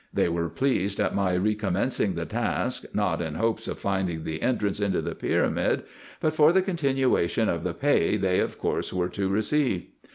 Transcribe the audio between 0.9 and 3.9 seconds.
at my recommencing the task, not in hopes of